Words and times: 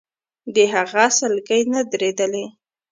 د 0.55 0.57
هغه 0.73 1.05
سلګۍ 1.17 1.61
نه 1.71 1.79
درېدلې. 1.91 2.45